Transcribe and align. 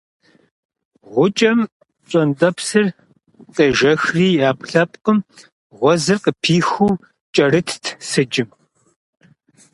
Гъукӏэм 1.11 1.59
пщӏантӏэпсыр 2.01 2.85
къежэхрэ 3.55 4.25
и 4.27 4.31
ӏэпкълъэпкъым 4.41 5.19
гъуэзыр 5.77 6.17
къыпихыу 6.23 6.99
кӏэрытт 7.33 7.83
сыджым. 8.09 8.49